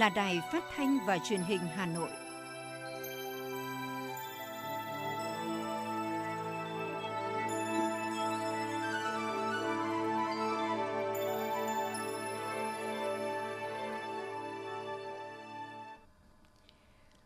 [0.00, 2.08] là Đài Phát thanh và Truyền hình Hà Nội.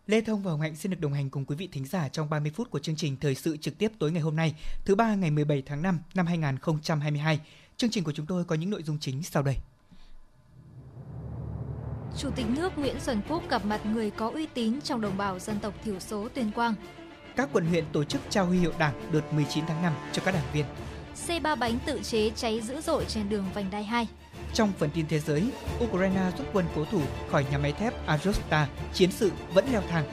[0.07, 2.31] Lê Thông và Hồng Hạnh xin được đồng hành cùng quý vị thính giả trong
[2.31, 5.15] 30 phút của chương trình Thời sự trực tiếp tối ngày hôm nay, thứ ba
[5.15, 7.41] ngày 17 tháng 5 năm 2022.
[7.77, 9.57] Chương trình của chúng tôi có những nội dung chính sau đây.
[12.19, 15.39] Chủ tịch nước Nguyễn Xuân Phúc gặp mặt người có uy tín trong đồng bào
[15.39, 16.75] dân tộc thiểu số Tuyên Quang.
[17.37, 20.35] Các quận huyện tổ chức trao huy hiệu Đảng đợt 19 tháng 5 cho các
[20.35, 20.65] đảng viên.
[21.15, 24.09] Xe ba bánh tự chế cháy dữ dội trên đường vành đai 2.
[24.55, 25.45] Trong phần tin thế giới,
[25.85, 30.05] Ukraine rút quân cố thủ khỏi nhà máy thép Azovstal, chiến sự vẫn leo thang.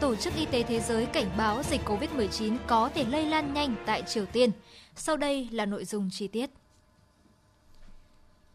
[0.00, 3.74] Tổ chức Y tế Thế giới cảnh báo dịch COVID-19 có thể lây lan nhanh
[3.86, 4.50] tại Triều Tiên.
[4.96, 6.50] Sau đây là nội dung chi tiết.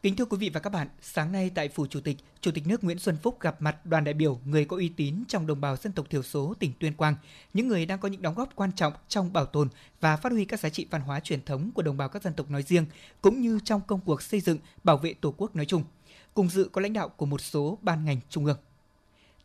[0.03, 2.67] Kính thưa quý vị và các bạn, sáng nay tại Phủ Chủ tịch, Chủ tịch
[2.67, 5.61] nước Nguyễn Xuân Phúc gặp mặt đoàn đại biểu người có uy tín trong đồng
[5.61, 7.16] bào dân tộc thiểu số tỉnh Tuyên Quang,
[7.53, 9.69] những người đang có những đóng góp quan trọng trong bảo tồn
[10.02, 12.33] và phát huy các giá trị văn hóa truyền thống của đồng bào các dân
[12.33, 12.86] tộc nói riêng,
[13.22, 15.83] cũng như trong công cuộc xây dựng, bảo vệ Tổ quốc nói chung.
[16.34, 18.58] Cùng dự có lãnh đạo của một số ban ngành trung ương.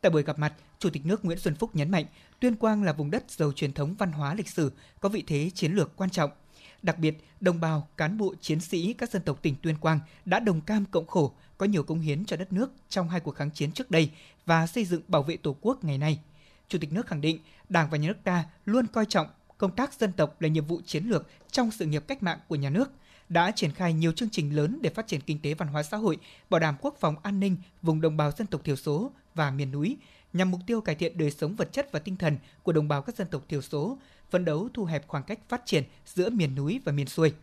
[0.01, 2.05] Tại buổi gặp mặt, Chủ tịch nước Nguyễn Xuân Phúc nhấn mạnh,
[2.39, 5.51] Tuyên Quang là vùng đất giàu truyền thống văn hóa lịch sử, có vị thế
[5.53, 6.31] chiến lược quan trọng–
[6.85, 10.39] Đặc biệt, đồng bào, cán bộ, chiến sĩ các dân tộc tỉnh Tuyên Quang đã
[10.39, 13.51] đồng cam cộng khổ, có nhiều công hiến cho đất nước trong hai cuộc kháng
[13.51, 14.11] chiến trước đây
[14.45, 16.19] và xây dựng bảo vệ Tổ quốc ngày nay.
[16.67, 19.93] Chủ tịch nước khẳng định, Đảng và Nhà nước ta luôn coi trọng công tác
[19.93, 22.91] dân tộc là nhiệm vụ chiến lược trong sự nghiệp cách mạng của nhà nước,
[23.29, 25.97] đã triển khai nhiều chương trình lớn để phát triển kinh tế văn hóa xã
[25.97, 26.17] hội,
[26.49, 29.71] bảo đảm quốc phòng an ninh vùng đồng bào dân tộc thiểu số và miền
[29.71, 29.97] núi,
[30.33, 33.01] nhằm mục tiêu cải thiện đời sống vật chất và tinh thần của đồng bào
[33.01, 33.97] các dân tộc thiểu số,
[34.29, 37.33] phấn đấu thu hẹp khoảng cách phát triển giữa miền núi và miền xuôi.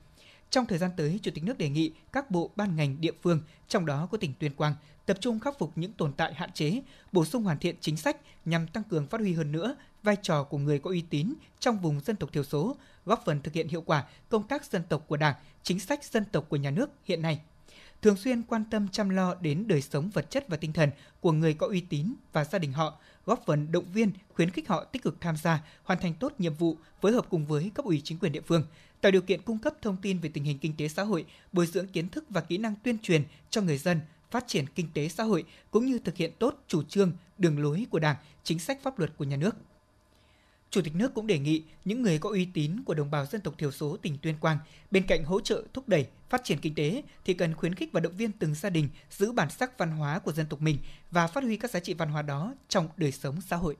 [0.51, 3.41] Trong thời gian tới, Chủ tịch nước đề nghị các bộ ban ngành địa phương,
[3.69, 4.75] trong đó có tỉnh Tuyên Quang,
[5.07, 6.83] tập trung khắc phục những tồn tại hạn chế,
[7.13, 10.45] bổ sung hoàn thiện chính sách nhằm tăng cường phát huy hơn nữa vai trò
[10.45, 13.69] của người có uy tín trong vùng dân tộc thiểu số, góp phần thực hiện
[13.69, 16.91] hiệu quả công tác dân tộc của Đảng, chính sách dân tộc của nhà nước
[17.05, 17.41] hiện nay
[18.03, 21.33] thường xuyên quan tâm chăm lo đến đời sống vật chất và tinh thần của
[21.33, 24.85] người có uy tín và gia đình họ, góp phần động viên, khuyến khích họ
[24.85, 28.01] tích cực tham gia, hoàn thành tốt nhiệm vụ, phối hợp cùng với cấp ủy
[28.05, 28.65] chính quyền địa phương,
[29.01, 31.67] tạo điều kiện cung cấp thông tin về tình hình kinh tế xã hội, bồi
[31.67, 34.01] dưỡng kiến thức và kỹ năng tuyên truyền cho người dân,
[34.31, 37.87] phát triển kinh tế xã hội cũng như thực hiện tốt chủ trương, đường lối
[37.91, 39.57] của Đảng, chính sách pháp luật của nhà nước.
[40.73, 43.41] Chủ tịch nước cũng đề nghị những người có uy tín của đồng bào dân
[43.41, 44.59] tộc thiểu số tỉnh Tuyên Quang
[44.91, 48.01] bên cạnh hỗ trợ thúc đẩy phát triển kinh tế thì cần khuyến khích và
[48.01, 50.79] động viên từng gia đình giữ bản sắc văn hóa của dân tộc mình
[51.11, 53.77] và phát huy các giá trị văn hóa đó trong đời sống xã hội.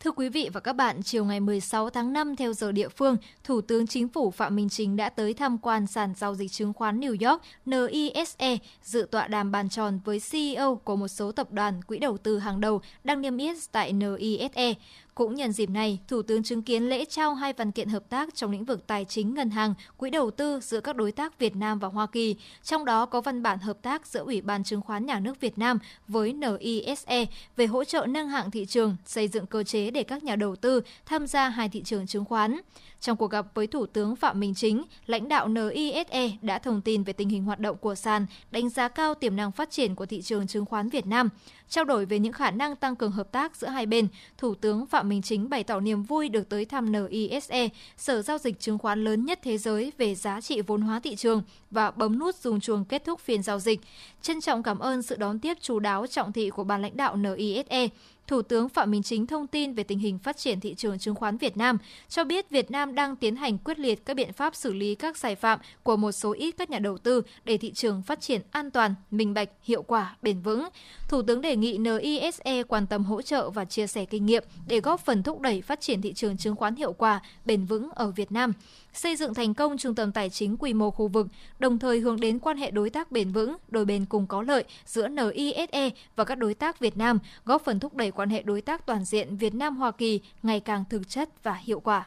[0.00, 3.16] Thưa quý vị và các bạn, chiều ngày 16 tháng 5 theo giờ địa phương,
[3.44, 6.72] Thủ tướng Chính phủ Phạm Minh Chính đã tới tham quan sàn giao dịch chứng
[6.72, 11.52] khoán New York NISE, dự tọa đàm bàn tròn với CEO của một số tập
[11.52, 14.74] đoàn quỹ đầu tư hàng đầu đang niêm yết tại NISE.
[15.14, 18.34] Cũng nhân dịp này, Thủ tướng chứng kiến lễ trao hai văn kiện hợp tác
[18.34, 21.56] trong lĩnh vực tài chính ngân hàng, quỹ đầu tư giữa các đối tác Việt
[21.56, 22.36] Nam và Hoa Kỳ.
[22.62, 25.58] Trong đó có văn bản hợp tác giữa Ủy ban Chứng khoán Nhà nước Việt
[25.58, 27.26] Nam với NISE
[27.56, 30.56] về hỗ trợ nâng hạng thị trường, xây dựng cơ chế để các nhà đầu
[30.56, 32.60] tư tham gia hai thị trường chứng khoán.
[33.04, 37.02] Trong cuộc gặp với Thủ tướng Phạm Minh Chính, lãnh đạo NISE đã thông tin
[37.02, 40.06] về tình hình hoạt động của sàn, đánh giá cao tiềm năng phát triển của
[40.06, 41.28] thị trường chứng khoán Việt Nam.
[41.68, 44.86] Trao đổi về những khả năng tăng cường hợp tác giữa hai bên, Thủ tướng
[44.86, 48.78] Phạm Minh Chính bày tỏ niềm vui được tới thăm NISE, sở giao dịch chứng
[48.78, 52.34] khoán lớn nhất thế giới về giá trị vốn hóa thị trường và bấm nút
[52.34, 53.80] dùng chuông kết thúc phiên giao dịch.
[54.22, 57.16] Trân trọng cảm ơn sự đón tiếp chú đáo trọng thị của ban lãnh đạo
[57.16, 57.88] NISE.
[58.26, 61.14] Thủ tướng Phạm Minh Chính thông tin về tình hình phát triển thị trường chứng
[61.14, 61.78] khoán Việt Nam,
[62.08, 65.16] cho biết Việt Nam đang tiến hành quyết liệt các biện pháp xử lý các
[65.16, 68.40] sai phạm của một số ít các nhà đầu tư để thị trường phát triển
[68.50, 70.68] an toàn, minh bạch, hiệu quả, bền vững.
[71.08, 74.80] Thủ tướng đề nghị NISE quan tâm hỗ trợ và chia sẻ kinh nghiệm để
[74.80, 78.10] góp phần thúc đẩy phát triển thị trường chứng khoán hiệu quả, bền vững ở
[78.10, 78.52] Việt Nam
[78.94, 81.26] xây dựng thành công trung tâm tài chính quy mô khu vực,
[81.58, 84.64] đồng thời hướng đến quan hệ đối tác bền vững, đôi bên cùng có lợi
[84.86, 88.60] giữa NISE và các đối tác Việt Nam, góp phần thúc đẩy quan hệ đối
[88.60, 92.06] tác toàn diện Việt Nam Hoa Kỳ ngày càng thực chất và hiệu quả.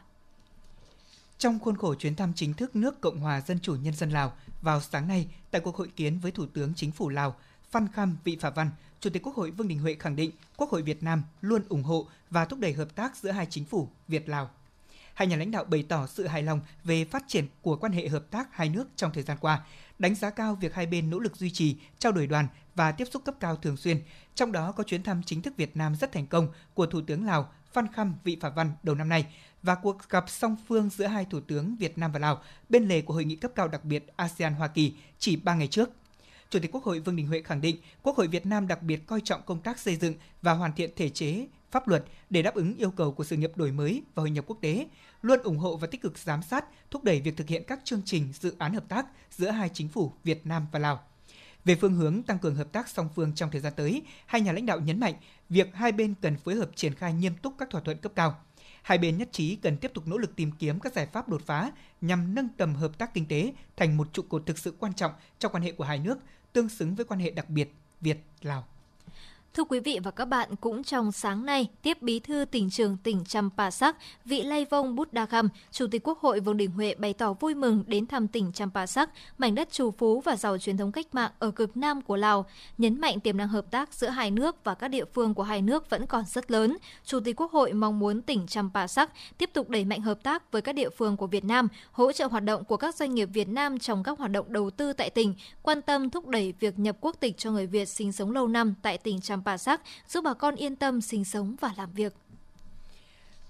[1.37, 4.33] Trong khuôn khổ chuyến thăm chính thức nước Cộng hòa Dân chủ Nhân dân Lào
[4.61, 7.35] vào sáng nay tại cuộc hội kiến với Thủ tướng Chính phủ Lào
[7.71, 8.69] Phan Kham Vị Phả Văn,
[8.99, 11.83] Chủ tịch Quốc hội Vương Đình Huệ khẳng định Quốc hội Việt Nam luôn ủng
[11.83, 14.49] hộ và thúc đẩy hợp tác giữa hai chính phủ Việt Lào
[15.17, 18.07] hai nhà lãnh đạo bày tỏ sự hài lòng về phát triển của quan hệ
[18.07, 19.65] hợp tác hai nước trong thời gian qua,
[19.99, 23.05] đánh giá cao việc hai bên nỗ lực duy trì, trao đổi đoàn và tiếp
[23.11, 24.01] xúc cấp cao thường xuyên,
[24.35, 27.25] trong đó có chuyến thăm chính thức Việt Nam rất thành công của Thủ tướng
[27.25, 29.25] Lào Phan Khăm Vị Phả Văn đầu năm nay
[29.63, 33.01] và cuộc gặp song phương giữa hai thủ tướng Việt Nam và Lào bên lề
[33.01, 35.89] của hội nghị cấp cao đặc biệt ASEAN Hoa Kỳ chỉ 3 ngày trước.
[36.49, 39.07] Chủ tịch Quốc hội Vương Đình Huệ khẳng định Quốc hội Việt Nam đặc biệt
[39.07, 42.55] coi trọng công tác xây dựng và hoàn thiện thể chế, pháp luật để đáp
[42.55, 44.87] ứng yêu cầu của sự nghiệp đổi mới và hội nhập quốc tế,
[45.21, 48.01] luôn ủng hộ và tích cực giám sát, thúc đẩy việc thực hiện các chương
[48.05, 51.03] trình, dự án hợp tác giữa hai chính phủ Việt Nam và Lào.
[51.65, 54.51] Về phương hướng tăng cường hợp tác song phương trong thời gian tới, hai nhà
[54.51, 55.13] lãnh đạo nhấn mạnh
[55.49, 58.39] việc hai bên cần phối hợp triển khai nghiêm túc các thỏa thuận cấp cao.
[58.81, 61.41] Hai bên nhất trí cần tiếp tục nỗ lực tìm kiếm các giải pháp đột
[61.45, 61.71] phá
[62.01, 65.11] nhằm nâng tầm hợp tác kinh tế thành một trụ cột thực sự quan trọng
[65.39, 66.17] trong quan hệ của hai nước,
[66.53, 68.67] tương xứng với quan hệ đặc biệt Việt-Lào.
[69.53, 72.97] Thưa quý vị và các bạn, cũng trong sáng nay, tiếp bí thư tỉnh trường
[73.03, 74.95] tỉnh Champasak, vị Lay Vong
[75.29, 78.51] Khăm Chủ tịch Quốc hội Vương Đình Huệ bày tỏ vui mừng đến thăm tỉnh
[78.51, 82.15] Champasak, mảnh đất trù phú và giàu truyền thống cách mạng ở cực Nam của
[82.15, 82.45] Lào,
[82.77, 85.61] nhấn mạnh tiềm năng hợp tác giữa hai nước và các địa phương của hai
[85.61, 86.77] nước vẫn còn rất lớn.
[87.05, 90.61] Chủ tịch Quốc hội mong muốn tỉnh Champasak tiếp tục đẩy mạnh hợp tác với
[90.61, 93.49] các địa phương của Việt Nam, hỗ trợ hoạt động của các doanh nghiệp Việt
[93.49, 96.97] Nam trong các hoạt động đầu tư tại tỉnh, quan tâm thúc đẩy việc nhập
[97.01, 100.21] quốc tịch cho người Việt sinh sống lâu năm tại tỉnh Nam Bà Sắc, giúp
[100.23, 102.13] bà con yên tâm sinh sống và làm việc.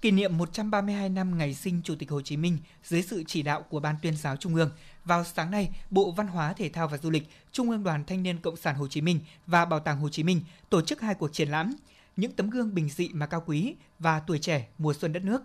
[0.00, 3.62] Kỷ niệm 132 năm ngày sinh Chủ tịch Hồ Chí Minh dưới sự chỉ đạo
[3.62, 4.70] của Ban tuyên giáo Trung ương,
[5.04, 8.22] vào sáng nay, Bộ Văn hóa, Thể thao và Du lịch, Trung ương Đoàn Thanh
[8.22, 10.40] niên Cộng sản Hồ Chí Minh và Bảo tàng Hồ Chí Minh
[10.70, 11.74] tổ chức hai cuộc triển lãm
[12.16, 15.42] Những tấm gương bình dị mà cao quý và tuổi trẻ mùa xuân đất nước.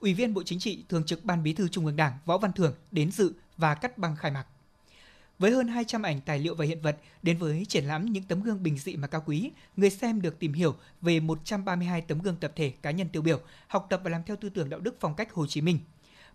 [0.00, 2.52] Ủy viên Bộ Chính trị, Thường trực Ban Bí thư Trung ương Đảng Võ Văn
[2.52, 4.46] Thưởng đến dự và cắt băng khai mạc.
[5.38, 8.42] Với hơn 200 ảnh tài liệu và hiện vật đến với triển lãm những tấm
[8.42, 12.36] gương bình dị mà cao quý, người xem được tìm hiểu về 132 tấm gương
[12.36, 14.96] tập thể cá nhân tiêu biểu, học tập và làm theo tư tưởng đạo đức
[15.00, 15.78] phong cách Hồ Chí Minh.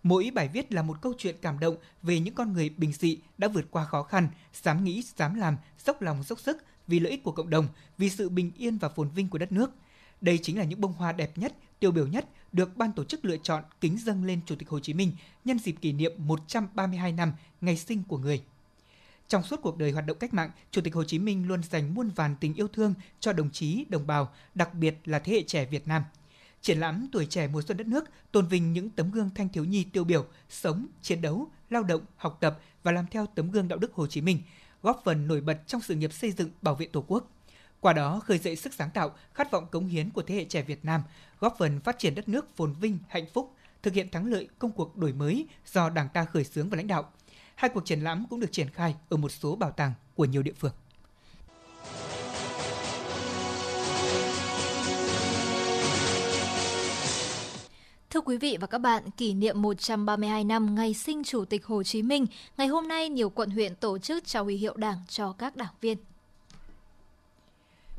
[0.04, 3.18] Mỗi bài viết là một câu chuyện cảm động về những con người bình dị
[3.38, 7.12] đã vượt qua khó khăn, dám nghĩ, dám làm, dốc lòng dốc sức vì lợi
[7.12, 7.68] ích của cộng đồng,
[7.98, 9.72] vì sự bình yên và phồn vinh của đất nước.
[10.22, 13.26] Đây chính là những bông hoa đẹp nhất, tiêu biểu nhất được ban tổ chức
[13.26, 15.12] lựa chọn kính dâng lên Chủ tịch Hồ Chí Minh
[15.46, 18.44] nhân dịp kỷ niệm 132 năm ngày sinh của người.
[19.32, 21.94] Trong suốt cuộc đời hoạt động cách mạng, Chủ tịch Hồ Chí Minh luôn dành
[21.94, 25.44] muôn vàn tình yêu thương cho đồng chí, đồng bào, đặc biệt là thế hệ
[25.44, 26.04] trẻ Việt Nam.
[26.62, 29.66] Triển lãm Tuổi trẻ mùa xuân đất nước tôn vinh những tấm gương thanh thiếu
[29.66, 33.68] nhi tiêu biểu, sống, chiến đấu, lao động, học tập và làm theo tấm gương
[33.68, 34.42] đạo đức Hồ Chí Minh,
[34.82, 37.32] góp phần nổi bật trong sự nghiệp xây dựng bảo vệ Tổ quốc.
[37.80, 40.62] Qua đó khơi dậy sức sáng tạo, khát vọng cống hiến của thế hệ trẻ
[40.62, 41.04] Việt Nam,
[41.40, 44.72] góp phần phát triển đất nước phồn vinh, hạnh phúc, thực hiện thắng lợi công
[44.72, 47.12] cuộc đổi mới do Đảng ta khởi xướng và lãnh đạo–
[47.62, 50.44] Hai cuộc triển lãm cũng được triển khai ở một số bảo tàng của nhiều
[50.44, 50.72] địa phương.
[58.10, 61.84] Thưa quý vị và các bạn, kỷ niệm 132 năm ngày sinh Chủ tịch Hồ
[61.84, 62.26] Chí Minh,
[62.58, 65.74] ngày hôm nay nhiều quận huyện tổ chức trao huy hiệu Đảng cho các đảng
[65.82, 65.98] viên.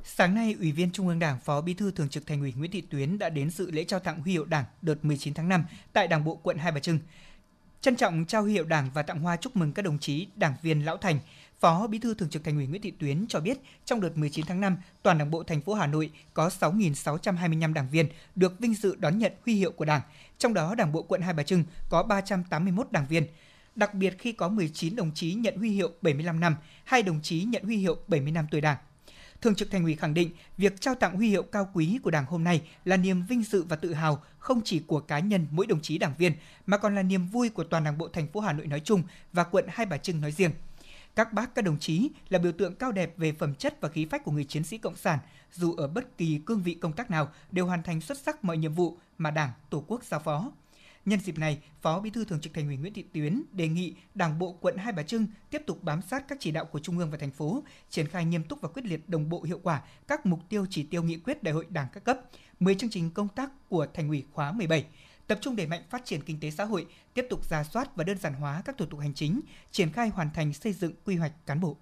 [0.04, 2.70] Sáng nay, Ủy viên Trung ương Đảng, Phó Bí thư Thường trực Thành ủy Nguyễn
[2.70, 5.64] Thị Tuyến đã đến dự lễ trao tặng huy hiệu Đảng đợt 19 tháng 5
[5.92, 6.98] tại Đảng bộ quận Hai Bà Trưng.
[7.82, 10.54] Trân trọng trao huy hiệu Đảng và tặng hoa chúc mừng các đồng chí đảng
[10.62, 11.18] viên lão thành.
[11.60, 14.46] Phó Bí thư Thường trực Thành ủy Nguyễn Thị Tuyến cho biết, trong đợt 19
[14.46, 18.74] tháng 5, toàn Đảng bộ thành phố Hà Nội có 6.625 đảng viên được vinh
[18.74, 20.00] dự đón nhận huy hiệu của Đảng,
[20.38, 23.26] trong đó Đảng bộ quận Hai Bà Trưng có 381 đảng viên.
[23.74, 27.44] Đặc biệt khi có 19 đồng chí nhận huy hiệu 75 năm, hai đồng chí
[27.44, 28.76] nhận huy hiệu 70 năm tuổi Đảng.
[29.42, 32.24] Thường trực Thành ủy khẳng định, việc trao tặng huy hiệu cao quý của Đảng
[32.24, 35.66] hôm nay là niềm vinh dự và tự hào không chỉ của cá nhân mỗi
[35.66, 36.32] đồng chí đảng viên
[36.66, 39.02] mà còn là niềm vui của toàn Đảng bộ thành phố Hà Nội nói chung
[39.32, 40.50] và quận Hai Bà Trưng nói riêng.
[41.14, 44.06] Các bác các đồng chí là biểu tượng cao đẹp về phẩm chất và khí
[44.10, 45.18] phách của người chiến sĩ cộng sản,
[45.52, 48.58] dù ở bất kỳ cương vị công tác nào đều hoàn thành xuất sắc mọi
[48.58, 50.52] nhiệm vụ mà Đảng, Tổ quốc giao phó.
[51.04, 53.94] Nhân dịp này, Phó Bí thư Thường trực Thành ủy Nguyễn Thị Tuyến đề nghị
[54.14, 56.98] Đảng bộ quận Hai Bà Trưng tiếp tục bám sát các chỉ đạo của Trung
[56.98, 59.82] ương và thành phố, triển khai nghiêm túc và quyết liệt đồng bộ hiệu quả
[60.08, 62.20] các mục tiêu chỉ tiêu nghị quyết Đại hội Đảng các cấp,
[62.60, 64.86] 10 chương trình công tác của Thành ủy khóa 17,
[65.26, 68.04] tập trung đẩy mạnh phát triển kinh tế xã hội, tiếp tục ra soát và
[68.04, 69.40] đơn giản hóa các thủ tục hành chính,
[69.70, 71.76] triển khai hoàn thành xây dựng quy hoạch cán bộ.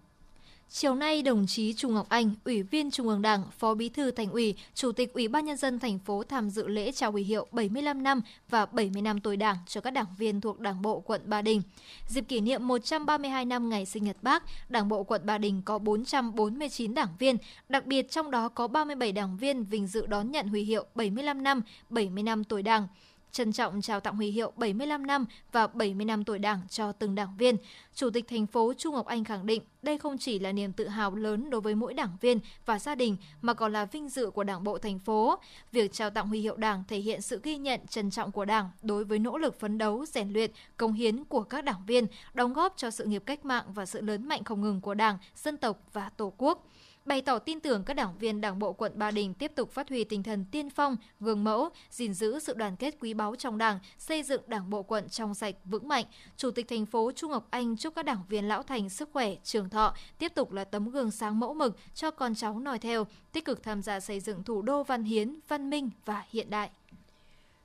[0.72, 4.10] Chiều nay, đồng chí Trung Ngọc Anh, Ủy viên Trung ương Đảng, Phó Bí thư
[4.10, 7.22] Thành ủy, Chủ tịch Ủy ban nhân dân thành phố tham dự lễ trao huy
[7.22, 11.00] hiệu 75 năm và 70 năm tuổi Đảng cho các đảng viên thuộc Đảng bộ
[11.00, 11.62] quận Ba Đình.
[12.08, 15.78] Dịp kỷ niệm 132 năm ngày sinh nhật Bác, Đảng bộ quận Ba Đình có
[15.78, 17.36] 449 đảng viên,
[17.68, 21.42] đặc biệt trong đó có 37 đảng viên vinh dự đón nhận huy hiệu 75
[21.42, 22.86] năm, 70 năm tuổi Đảng
[23.32, 27.14] trân trọng trao tặng huy hiệu 75 năm và 70 năm tuổi Đảng cho từng
[27.14, 27.56] đảng viên.
[27.94, 30.88] Chủ tịch thành phố chu Ngọc Anh khẳng định đây không chỉ là niềm tự
[30.88, 34.30] hào lớn đối với mỗi đảng viên và gia đình mà còn là vinh dự
[34.30, 35.38] của Đảng bộ thành phố.
[35.72, 38.70] Việc trao tặng huy hiệu Đảng thể hiện sự ghi nhận trân trọng của Đảng
[38.82, 42.52] đối với nỗ lực phấn đấu, rèn luyện, công hiến của các đảng viên, đóng
[42.52, 45.56] góp cho sự nghiệp cách mạng và sự lớn mạnh không ngừng của Đảng, dân
[45.56, 46.66] tộc và Tổ quốc
[47.10, 49.88] bày tỏ tin tưởng các đảng viên Đảng bộ quận Ba Đình tiếp tục phát
[49.88, 53.58] huy tinh thần tiên phong, gương mẫu, gìn giữ sự đoàn kết quý báu trong
[53.58, 56.04] Đảng, xây dựng Đảng bộ quận trong sạch vững mạnh.
[56.36, 59.34] Chủ tịch thành phố Trung Ngọc Anh chúc các đảng viên lão thành sức khỏe,
[59.44, 63.06] trường thọ, tiếp tục là tấm gương sáng mẫu mực cho con cháu noi theo,
[63.32, 66.70] tích cực tham gia xây dựng thủ đô văn hiến, văn minh và hiện đại.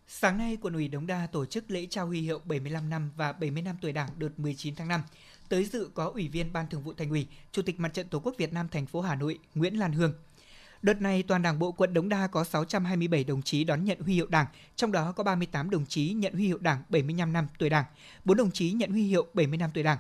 [0.08, 3.32] Sáng nay, quận ủy Đống Đa tổ chức lễ trao huy hiệu 75 năm và
[3.32, 5.02] 70 năm tuổi Đảng đợt 19 tháng 5.
[5.50, 8.20] Tới dự có Ủy viên Ban Thường vụ Thành ủy, Chủ tịch Mặt trận Tổ
[8.20, 10.14] quốc Việt Nam thành phố Hà Nội Nguyễn Lan Hương.
[10.82, 14.14] Đợt này, toàn Đảng bộ quận Đống Đa có 627 đồng chí đón nhận huy
[14.14, 17.70] hiệu Đảng, trong đó có 38 đồng chí nhận huy hiệu Đảng 75 năm tuổi
[17.70, 17.86] Đảng,
[18.26, 19.98] 4 đồng chí nhận huy hiệu 70 năm tuổi Đảng.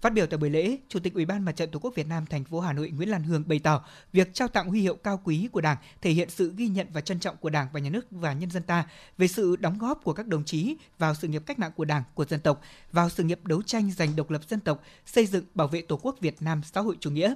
[0.00, 2.26] Phát biểu tại buổi lễ, Chủ tịch Ủy ban Mặt trận Tổ quốc Việt Nam
[2.26, 5.20] thành phố Hà Nội Nguyễn Lan Hương bày tỏ việc trao tặng huy hiệu cao
[5.24, 7.90] quý của Đảng thể hiện sự ghi nhận và trân trọng của Đảng và Nhà
[7.90, 8.86] nước và nhân dân ta
[9.18, 12.02] về sự đóng góp của các đồng chí vào sự nghiệp cách mạng của Đảng,
[12.14, 12.60] của dân tộc,
[12.92, 15.96] vào sự nghiệp đấu tranh giành độc lập dân tộc, xây dựng bảo vệ Tổ
[16.02, 17.34] quốc Việt Nam xã hội chủ nghĩa.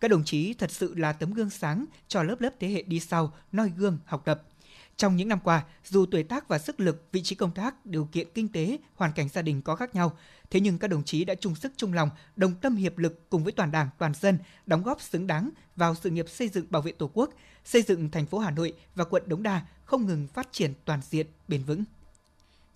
[0.00, 3.00] Các đồng chí thật sự là tấm gương sáng cho lớp lớp thế hệ đi
[3.00, 4.42] sau noi gương học tập.
[4.96, 8.08] Trong những năm qua, dù tuổi tác và sức lực, vị trí công tác, điều
[8.12, 10.16] kiện kinh tế, hoàn cảnh gia đình có khác nhau,
[10.50, 13.44] thế nhưng các đồng chí đã chung sức chung lòng, đồng tâm hiệp lực cùng
[13.44, 16.82] với toàn Đảng, toàn dân đóng góp xứng đáng vào sự nghiệp xây dựng bảo
[16.82, 17.30] vệ Tổ quốc,
[17.64, 21.00] xây dựng thành phố Hà Nội và quận Đống Đa không ngừng phát triển toàn
[21.10, 21.84] diện, bền vững.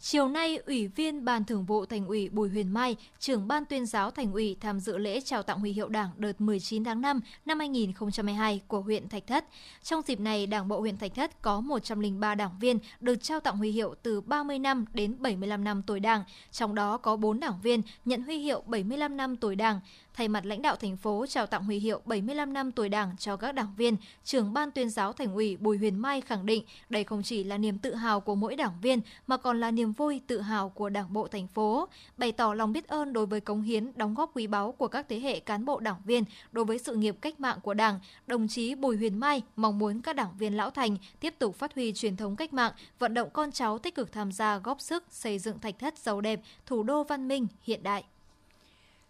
[0.01, 3.87] Chiều nay, Ủy viên Ban Thường vụ Thành ủy Bùi Huyền Mai, trưởng Ban tuyên
[3.87, 7.21] giáo Thành ủy tham dự lễ trao tặng huy hiệu Đảng đợt 19 tháng 5
[7.47, 9.45] năm 2022 của huyện Thạch Thất.
[9.83, 13.57] Trong dịp này, Đảng bộ huyện Thạch Thất có 103 đảng viên được trao tặng
[13.57, 17.61] huy hiệu từ 30 năm đến 75 năm tuổi Đảng, trong đó có 4 đảng
[17.63, 19.81] viên nhận huy hiệu 75 năm tuổi Đảng
[20.19, 23.37] thay mặt lãnh đạo thành phố trao tặng huy hiệu 75 năm tuổi Đảng cho
[23.37, 27.05] các đảng viên, trưởng ban tuyên giáo thành ủy Bùi Huyền Mai khẳng định đây
[27.05, 30.21] không chỉ là niềm tự hào của mỗi đảng viên mà còn là niềm vui
[30.27, 33.63] tự hào của Đảng bộ thành phố, bày tỏ lòng biết ơn đối với cống
[33.63, 36.79] hiến, đóng góp quý báu của các thế hệ cán bộ đảng viên đối với
[36.79, 38.01] sự nghiệp cách mạng của Đảng.
[38.27, 41.75] Đồng chí Bùi Huyền Mai mong muốn các đảng viên lão thành tiếp tục phát
[41.75, 45.05] huy truyền thống cách mạng, vận động con cháu tích cực tham gia góp sức
[45.11, 48.05] xây dựng thạch thất giàu đẹp, thủ đô văn minh hiện đại.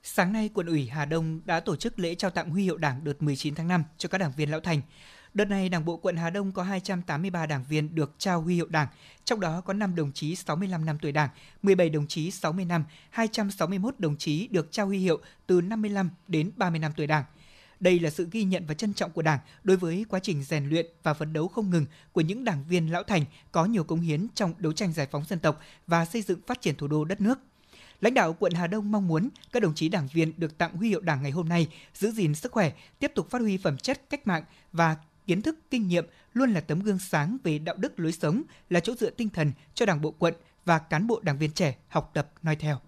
[0.02, 3.04] Sáng nay, quận ủy Hà Đông đã tổ chức lễ trao tặng huy hiệu Đảng
[3.04, 4.80] đợt 19 tháng 5 cho các đảng viên lão thành.
[5.34, 8.66] Đợt này, Đảng bộ quận Hà Đông có 283 đảng viên được trao huy hiệu
[8.68, 8.88] Đảng,
[9.24, 11.28] trong đó có 5 đồng chí 65 năm tuổi Đảng,
[11.62, 16.50] 17 đồng chí 60 năm, 261 đồng chí được trao huy hiệu từ 55 đến
[16.56, 17.24] 30 năm tuổi Đảng.
[17.80, 20.68] Đây là sự ghi nhận và trân trọng của Đảng đối với quá trình rèn
[20.68, 24.00] luyện và phấn đấu không ngừng của những đảng viên lão thành có nhiều cống
[24.00, 27.04] hiến trong đấu tranh giải phóng dân tộc và xây dựng phát triển thủ đô
[27.04, 27.38] đất nước.
[28.00, 30.88] Lãnh đạo quận Hà Đông mong muốn các đồng chí đảng viên được tặng huy
[30.88, 34.10] hiệu Đảng ngày hôm nay giữ gìn sức khỏe, tiếp tục phát huy phẩm chất
[34.10, 38.00] cách mạng và kiến thức kinh nghiệm luôn là tấm gương sáng về đạo đức
[38.00, 41.38] lối sống, là chỗ dựa tinh thần cho Đảng bộ quận và cán bộ đảng
[41.38, 42.80] viên trẻ học tập noi theo.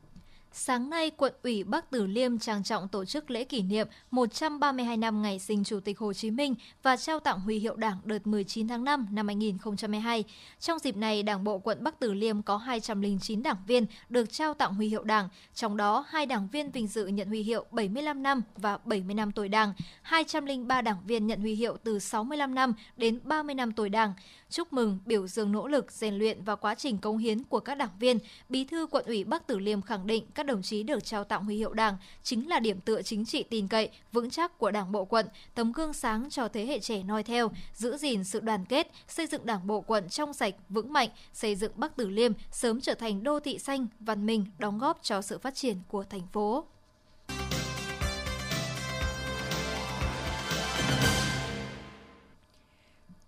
[0.52, 4.96] Sáng nay, quận ủy Bắc Từ Liêm trang trọng tổ chức lễ kỷ niệm 132
[4.96, 8.26] năm ngày sinh Chủ tịch Hồ Chí Minh và trao tặng huy hiệu Đảng đợt
[8.26, 10.24] 19 tháng 5 năm 2022.
[10.60, 14.54] Trong dịp này, Đảng bộ quận Bắc Từ Liêm có 209 đảng viên được trao
[14.54, 18.22] tặng huy hiệu Đảng, trong đó hai đảng viên vinh dự nhận huy hiệu 75
[18.22, 22.74] năm và 70 năm tuổi Đảng, 203 đảng viên nhận huy hiệu từ 65 năm
[22.96, 24.12] đến 30 năm tuổi Đảng
[24.50, 27.74] chúc mừng, biểu dương nỗ lực, rèn luyện và quá trình công hiến của các
[27.74, 31.04] đảng viên, Bí thư quận ủy Bắc Từ Liêm khẳng định các đồng chí được
[31.04, 34.58] trao tặng huy hiệu Đảng chính là điểm tựa chính trị tin cậy, vững chắc
[34.58, 38.24] của Đảng bộ quận, tấm gương sáng cho thế hệ trẻ noi theo, giữ gìn
[38.24, 41.96] sự đoàn kết, xây dựng Đảng bộ quận trong sạch, vững mạnh, xây dựng Bắc
[41.96, 45.54] Từ Liêm sớm trở thành đô thị xanh, văn minh, đóng góp cho sự phát
[45.54, 46.64] triển của thành phố.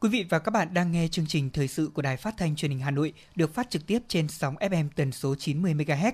[0.02, 2.56] Quý vị và các bạn đang nghe chương trình thời sự của Đài Phát thanh
[2.56, 6.12] Truyền hình Hà Nội được phát trực tiếp trên sóng FM tần số 90 MHz.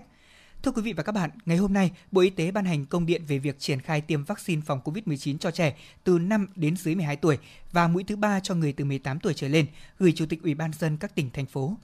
[0.63, 3.07] Thưa quý vị và các bạn, ngày hôm nay, Bộ Y tế ban hành công
[3.07, 6.95] điện về việc triển khai tiêm vaccine phòng COVID-19 cho trẻ từ 5 đến dưới
[6.95, 7.39] 12 tuổi
[7.73, 9.67] và mũi thứ ba cho người từ 18 tuổi trở lên,
[9.99, 11.77] gửi Chủ tịch Ủy ban dân các tỉnh thành phố.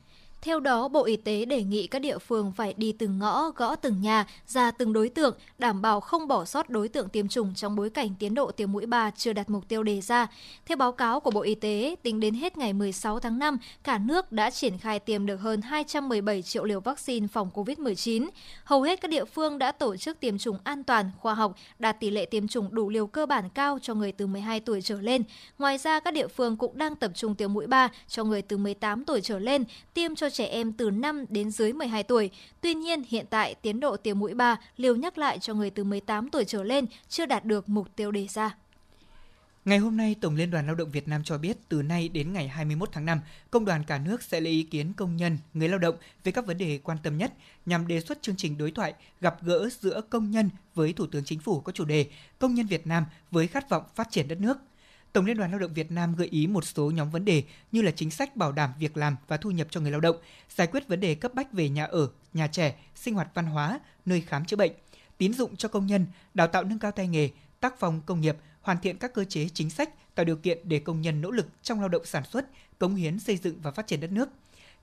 [0.45, 3.77] Theo đó, Bộ Y tế đề nghị các địa phương phải đi từng ngõ, gõ
[3.77, 7.55] từng nhà, ra từng đối tượng, đảm bảo không bỏ sót đối tượng tiêm chủng
[7.55, 10.27] trong bối cảnh tiến độ tiêm mũi 3 chưa đạt mục tiêu đề ra.
[10.67, 13.99] Theo báo cáo của Bộ Y tế, tính đến hết ngày 16 tháng 5, cả
[13.99, 18.29] nước đã triển khai tiêm được hơn 217 triệu liều vaccine phòng COVID-19.
[18.65, 22.01] Hầu hết các địa phương đã tổ chức tiêm chủng an toàn, khoa học, đạt
[22.01, 25.01] tỷ lệ tiêm chủng đủ liều cơ bản cao cho người từ 12 tuổi trở
[25.01, 25.23] lên.
[25.59, 28.57] Ngoài ra, các địa phương cũng đang tập trung tiêm mũi 3 cho người từ
[28.57, 32.31] 18 tuổi trở lên, tiêm cho trẻ em từ 5 đến dưới 12 tuổi.
[32.61, 35.85] Tuy nhiên, hiện tại tiến độ tiêm mũi 3 liều nhắc lại cho người từ
[35.85, 38.57] 18 tuổi trở lên chưa đạt được mục tiêu đề ra.
[39.65, 42.33] Ngày hôm nay, Tổng Liên đoàn Lao động Việt Nam cho biết từ nay đến
[42.33, 45.69] ngày 21 tháng 5, công đoàn cả nước sẽ lấy ý kiến công nhân, người
[45.69, 47.33] lao động về các vấn đề quan tâm nhất
[47.67, 51.25] nhằm đề xuất chương trình đối thoại gặp gỡ giữa công nhân với Thủ tướng
[51.25, 52.07] Chính phủ có chủ đề
[52.39, 54.59] Công nhân Việt Nam với khát vọng phát triển đất nước–
[55.15, 57.43] Tổng Liên đoàn Lao động Việt Nam gợi ý một số nhóm vấn đề
[57.73, 60.17] như là chính sách bảo đảm việc làm và thu nhập cho người lao động,
[60.49, 63.81] giải quyết vấn đề cấp bách về nhà ở, nhà trẻ, sinh hoạt văn hóa,
[64.07, 64.73] nơi khám chữa bệnh,
[65.19, 67.29] tín dụng cho công nhân, đào tạo nâng cao tay nghề,
[67.61, 70.79] tác phong công nghiệp, hoàn thiện các cơ chế chính sách tạo điều kiện để
[70.79, 72.47] công nhân nỗ lực trong lao động sản xuất,
[72.79, 74.29] cống hiến xây dựng và phát triển đất nước.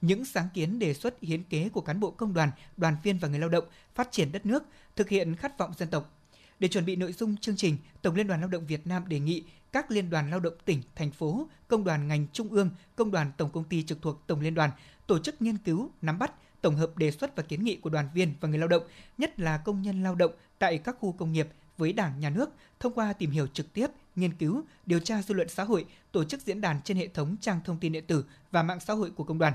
[0.02, 3.28] Những sáng kiến đề xuất hiến kế của cán bộ công đoàn, đoàn viên và
[3.28, 4.64] người lao động phát triển đất nước,
[4.96, 6.21] thực hiện khát vọng dân tộc.
[6.62, 9.20] Để chuẩn bị nội dung chương trình, Tổng Liên đoàn Lao động Việt Nam đề
[9.20, 13.12] nghị các liên đoàn lao động tỉnh, thành phố, công đoàn ngành trung ương, công
[13.12, 14.72] đoàn tổng công ty trực thuộc Tổng Liên đoàn
[15.08, 18.08] tổ chức nghiên cứu, nắm bắt, tổng hợp đề xuất và kiến nghị của đoàn
[18.14, 18.84] viên và người lao động,
[19.18, 22.50] nhất là công nhân lao động tại các khu công nghiệp với Đảng, Nhà nước
[22.80, 26.24] thông qua tìm hiểu trực tiếp, nghiên cứu, điều tra dư luận xã hội, tổ
[26.24, 29.12] chức diễn đàn trên hệ thống trang thông tin điện tử và mạng xã hội
[29.12, 29.54] của công đoàn.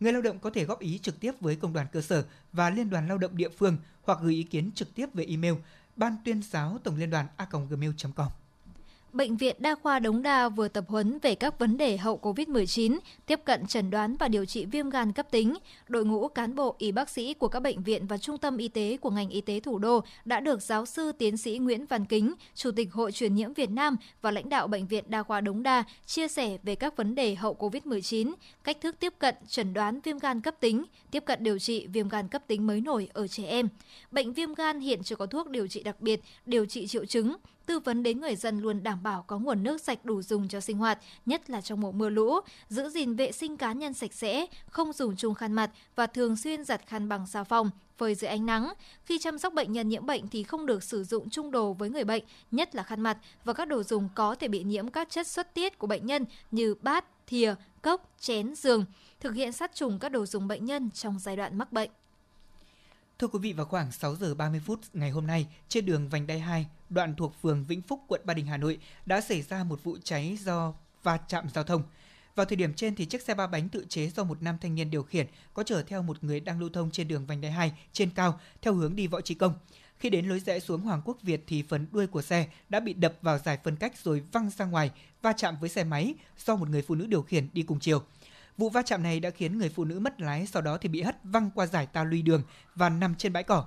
[0.00, 2.70] Người lao động có thể góp ý trực tiếp với công đoàn cơ sở và
[2.70, 5.54] liên đoàn lao động địa phương hoặc gửi ý kiến trực tiếp về email
[5.98, 8.28] ban tuyên giáo tổng liên đoàn a.gmail.com.
[9.12, 12.98] Bệnh viện Đa khoa Đống Đa vừa tập huấn về các vấn đề hậu COVID-19,
[13.26, 15.54] tiếp cận chẩn đoán và điều trị viêm gan cấp tính.
[15.88, 18.68] Đội ngũ cán bộ y bác sĩ của các bệnh viện và trung tâm y
[18.68, 22.04] tế của ngành y tế thủ đô đã được giáo sư tiến sĩ Nguyễn Văn
[22.04, 25.40] Kính, Chủ tịch Hội truyền nhiễm Việt Nam và lãnh đạo Bệnh viện Đa khoa
[25.40, 28.34] Đống Đa chia sẻ về các vấn đề hậu COVID-19,
[28.64, 32.08] cách thức tiếp cận chẩn đoán viêm gan cấp tính, tiếp cận điều trị viêm
[32.08, 33.68] gan cấp tính mới nổi ở trẻ em.
[34.10, 37.36] Bệnh viêm gan hiện chưa có thuốc điều trị đặc biệt, điều trị triệu chứng,
[37.68, 40.60] tư vấn đến người dân luôn đảm bảo có nguồn nước sạch đủ dùng cho
[40.60, 44.12] sinh hoạt, nhất là trong mùa mưa lũ, giữ gìn vệ sinh cá nhân sạch
[44.12, 48.14] sẽ, không dùng chung khăn mặt và thường xuyên giặt khăn bằng xà phòng, phơi
[48.14, 48.72] dưới ánh nắng.
[49.04, 51.90] Khi chăm sóc bệnh nhân nhiễm bệnh thì không được sử dụng chung đồ với
[51.90, 55.10] người bệnh, nhất là khăn mặt và các đồ dùng có thể bị nhiễm các
[55.10, 58.84] chất xuất tiết của bệnh nhân như bát, thìa, cốc, chén, giường.
[59.20, 61.90] Thực hiện sát trùng các đồ dùng bệnh nhân trong giai đoạn mắc bệnh.
[63.18, 66.26] Thưa quý vị, vào khoảng 6 giờ 30 phút ngày hôm nay, trên đường vành
[66.26, 69.64] đai 2, đoạn thuộc phường Vĩnh Phúc, quận Ba Đình, Hà Nội đã xảy ra
[69.64, 71.82] một vụ cháy do va chạm giao thông.
[72.34, 74.74] Vào thời điểm trên thì chiếc xe ba bánh tự chế do một nam thanh
[74.74, 77.52] niên điều khiển có chở theo một người đang lưu thông trên đường vành đai
[77.52, 79.54] 2 trên cao theo hướng đi Võ Trí Công.
[79.98, 82.92] Khi đến lối rẽ xuống Hoàng Quốc Việt thì phần đuôi của xe đã bị
[82.92, 84.90] đập vào giải phân cách rồi văng ra ngoài,
[85.22, 86.14] va chạm với xe máy
[86.46, 88.02] do một người phụ nữ điều khiển đi cùng chiều.
[88.58, 91.02] Vụ va chạm này đã khiến người phụ nữ mất lái, sau đó thì bị
[91.02, 92.42] hất văng qua giải ta luy đường
[92.74, 93.64] và nằm trên bãi cỏ.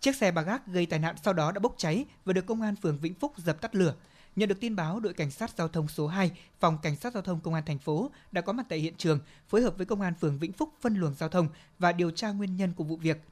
[0.00, 2.62] Chiếc xe ba gác gây tai nạn sau đó đã bốc cháy và được công
[2.62, 3.94] an phường Vĩnh Phúc dập tắt lửa.
[4.36, 7.22] Nhận được tin báo, đội cảnh sát giao thông số 2, phòng cảnh sát giao
[7.22, 9.18] thông công an thành phố đã có mặt tại hiện trường,
[9.48, 12.30] phối hợp với công an phường Vĩnh Phúc phân luồng giao thông và điều tra
[12.30, 13.22] nguyên nhân của vụ việc.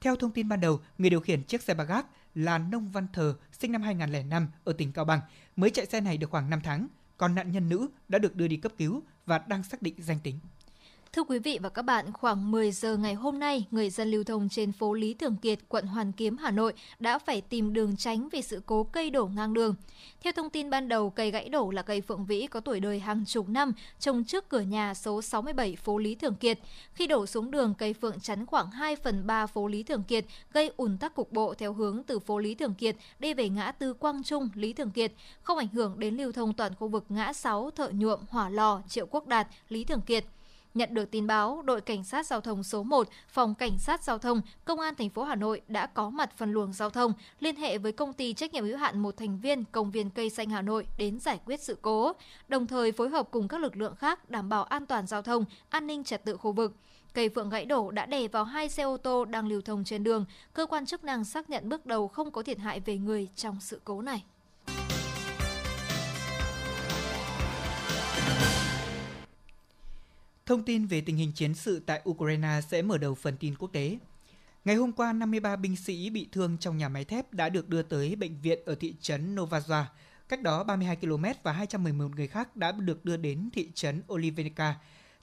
[0.00, 3.06] Theo thông tin ban đầu, người điều khiển chiếc xe ba gác là Nông Văn
[3.12, 5.20] Thờ, sinh năm 2005 ở tỉnh Cao Bằng,
[5.56, 8.48] mới chạy xe này được khoảng 5 tháng, còn nạn nhân nữ đã được đưa
[8.48, 10.38] đi cấp cứu và đang xác định danh tính.
[11.12, 14.24] Thưa quý vị và các bạn, khoảng 10 giờ ngày hôm nay, người dân lưu
[14.24, 17.96] thông trên phố Lý Thường Kiệt, quận Hoàn Kiếm, Hà Nội đã phải tìm đường
[17.96, 19.74] tránh vì sự cố cây đổ ngang đường.
[20.20, 22.98] Theo thông tin ban đầu, cây gãy đổ là cây phượng vĩ có tuổi đời
[22.98, 26.58] hàng chục năm, trồng trước cửa nhà số 67 phố Lý Thường Kiệt.
[26.92, 30.24] Khi đổ xuống đường, cây phượng chắn khoảng 2 phần 3 phố Lý Thường Kiệt,
[30.52, 33.72] gây ùn tắc cục bộ theo hướng từ phố Lý Thường Kiệt đi về ngã
[33.72, 37.04] tư Quang Trung, Lý Thường Kiệt, không ảnh hưởng đến lưu thông toàn khu vực
[37.08, 40.24] ngã 6, Thợ Nhuộm, Hỏa Lò, Triệu Quốc Đạt, Lý Thường Kiệt.
[40.78, 44.18] Nhận được tin báo, đội cảnh sát giao thông số 1, phòng cảnh sát giao
[44.18, 47.56] thông, công an thành phố Hà Nội đã có mặt phân luồng giao thông, liên
[47.56, 50.50] hệ với công ty trách nhiệm hữu hạn một thành viên công viên cây xanh
[50.50, 52.12] Hà Nội đến giải quyết sự cố,
[52.48, 55.44] đồng thời phối hợp cùng các lực lượng khác đảm bảo an toàn giao thông,
[55.68, 56.72] an ninh trật tự khu vực.
[57.14, 60.04] Cây phượng gãy đổ đã đè vào hai xe ô tô đang lưu thông trên
[60.04, 60.24] đường.
[60.52, 63.56] Cơ quan chức năng xác nhận bước đầu không có thiệt hại về người trong
[63.60, 64.24] sự cố này.
[70.48, 73.72] Thông tin về tình hình chiến sự tại Ukraine sẽ mở đầu phần tin quốc
[73.72, 73.98] tế.
[74.64, 77.82] Ngày hôm qua, 53 binh sĩ bị thương trong nhà máy thép đã được đưa
[77.82, 79.84] tới bệnh viện ở thị trấn Novazwa.
[80.28, 84.74] Cách đó 32 km và 211 người khác đã được đưa đến thị trấn Olivenka.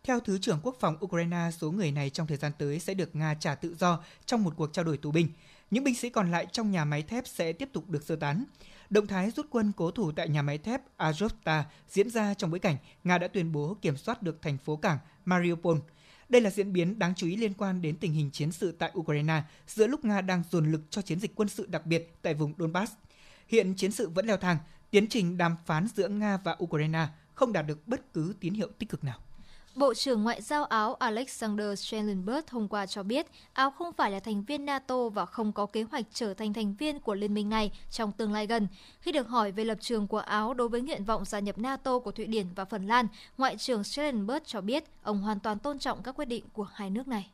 [0.03, 3.15] Theo Thứ trưởng Quốc phòng Ukraine, số người này trong thời gian tới sẽ được
[3.15, 5.27] Nga trả tự do trong một cuộc trao đổi tù binh.
[5.71, 8.43] Những binh sĩ còn lại trong nhà máy thép sẽ tiếp tục được sơ tán.
[8.89, 12.59] Động thái rút quân cố thủ tại nhà máy thép Azovstal diễn ra trong bối
[12.59, 15.77] cảnh Nga đã tuyên bố kiểm soát được thành phố cảng Mariupol.
[16.29, 18.91] Đây là diễn biến đáng chú ý liên quan đến tình hình chiến sự tại
[18.97, 22.33] Ukraine giữa lúc Nga đang dồn lực cho chiến dịch quân sự đặc biệt tại
[22.33, 22.93] vùng Donbass.
[23.47, 24.57] Hiện chiến sự vẫn leo thang,
[24.91, 28.67] tiến trình đàm phán giữa Nga và Ukraine không đạt được bất cứ tín hiệu
[28.79, 29.19] tích cực nào.
[29.75, 34.19] Bộ trưởng Ngoại giao Áo Alexander Schellenberg hôm qua cho biết Áo không phải là
[34.19, 37.49] thành viên NATO và không có kế hoạch trở thành thành viên của liên minh
[37.49, 38.67] này trong tương lai gần.
[39.01, 41.99] Khi được hỏi về lập trường của Áo đối với nguyện vọng gia nhập NATO
[41.99, 43.07] của Thụy Điển và Phần Lan,
[43.37, 46.89] Ngoại trưởng Schellenberg cho biết ông hoàn toàn tôn trọng các quyết định của hai
[46.89, 47.29] nước này.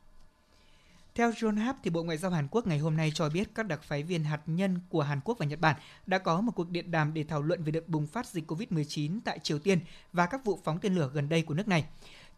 [1.14, 3.66] Theo John Hap, thì Bộ Ngoại giao Hàn Quốc ngày hôm nay cho biết các
[3.66, 5.76] đặc phái viên hạt nhân của Hàn Quốc và Nhật Bản
[6.06, 9.18] đã có một cuộc điện đàm để thảo luận về đợt bùng phát dịch COVID-19
[9.24, 9.78] tại Triều Tiên
[10.12, 11.84] và các vụ phóng tên lửa gần đây của nước này.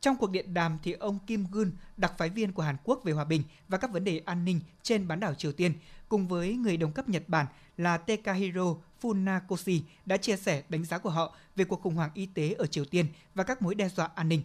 [0.05, 3.13] Trong cuộc điện đàm thì ông Kim Gun, đặc phái viên của Hàn Quốc về
[3.13, 5.73] hòa bình và các vấn đề an ninh trên bán đảo Triều Tiên,
[6.09, 10.99] cùng với người đồng cấp Nhật Bản là Takahiro Funakoshi đã chia sẻ đánh giá
[10.99, 13.89] của họ về cuộc khủng hoảng y tế ở Triều Tiên và các mối đe
[13.89, 14.43] dọa an ninh.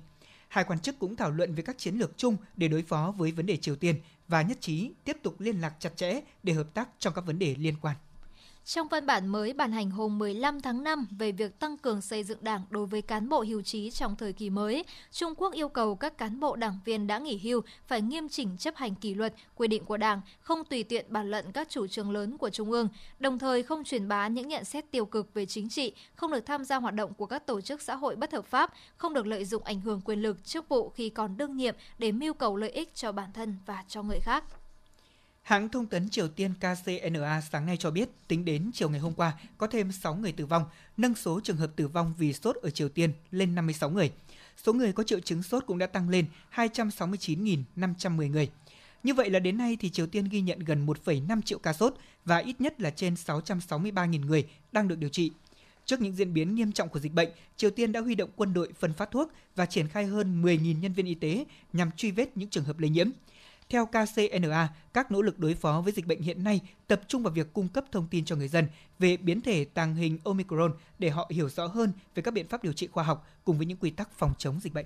[0.47, 3.31] Hai quan chức cũng thảo luận về các chiến lược chung để đối phó với
[3.31, 3.95] vấn đề Triều Tiên
[4.27, 7.39] và nhất trí tiếp tục liên lạc chặt chẽ để hợp tác trong các vấn
[7.39, 7.95] đề liên quan.
[8.65, 12.23] Trong văn bản mới ban hành hôm 15 tháng 5 về việc tăng cường xây
[12.23, 15.69] dựng đảng đối với cán bộ hưu trí trong thời kỳ mới, Trung Quốc yêu
[15.69, 19.13] cầu các cán bộ đảng viên đã nghỉ hưu phải nghiêm chỉnh chấp hành kỷ
[19.13, 22.49] luật, quy định của đảng, không tùy tiện bàn luận các chủ trương lớn của
[22.49, 22.87] Trung ương,
[23.19, 26.45] đồng thời không truyền bá những nhận xét tiêu cực về chính trị, không được
[26.45, 29.27] tham gia hoạt động của các tổ chức xã hội bất hợp pháp, không được
[29.27, 32.55] lợi dụng ảnh hưởng quyền lực, chức vụ khi còn đương nhiệm để mưu cầu
[32.55, 34.43] lợi ích cho bản thân và cho người khác.
[35.49, 39.13] Hãng thông tấn Triều Tiên KCNA sáng nay cho biết, tính đến chiều ngày hôm
[39.13, 40.63] qua, có thêm 6 người tử vong,
[40.97, 44.11] nâng số trường hợp tử vong vì sốt ở Triều Tiên lên 56 người.
[44.63, 48.49] Số người có triệu chứng sốt cũng đã tăng lên 269.510 người.
[49.03, 51.93] Như vậy là đến nay thì Triều Tiên ghi nhận gần 1,5 triệu ca sốt
[52.25, 55.31] và ít nhất là trên 663.000 người đang được điều trị.
[55.85, 58.53] Trước những diễn biến nghiêm trọng của dịch bệnh, Triều Tiên đã huy động quân
[58.53, 62.11] đội phân phát thuốc và triển khai hơn 10.000 nhân viên y tế nhằm truy
[62.11, 63.09] vết những trường hợp lây nhiễm.
[63.69, 67.33] Theo KCNA, các nỗ lực đối phó với dịch bệnh hiện nay tập trung vào
[67.33, 68.67] việc cung cấp thông tin cho người dân
[68.99, 72.63] về biến thể tàng hình Omicron để họ hiểu rõ hơn về các biện pháp
[72.63, 74.85] điều trị khoa học cùng với những quy tắc phòng chống dịch bệnh.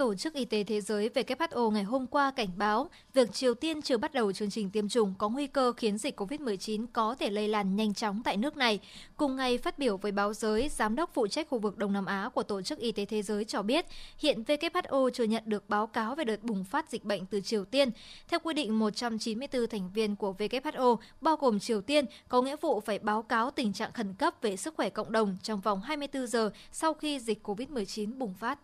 [0.00, 3.82] Tổ chức Y tế Thế giới WHO ngày hôm qua cảnh báo việc Triều Tiên
[3.82, 7.30] chưa bắt đầu chương trình tiêm chủng có nguy cơ khiến dịch COVID-19 có thể
[7.30, 8.80] lây lan nhanh chóng tại nước này.
[9.16, 12.06] Cùng ngày phát biểu với báo giới, Giám đốc phụ trách khu vực Đông Nam
[12.06, 13.86] Á của Tổ chức Y tế Thế giới cho biết
[14.18, 17.64] hiện WHO chưa nhận được báo cáo về đợt bùng phát dịch bệnh từ Triều
[17.64, 17.90] Tiên.
[18.28, 22.80] Theo quy định, 194 thành viên của WHO, bao gồm Triều Tiên, có nghĩa vụ
[22.80, 26.26] phải báo cáo tình trạng khẩn cấp về sức khỏe cộng đồng trong vòng 24
[26.26, 28.58] giờ sau khi dịch COVID-19 bùng phát.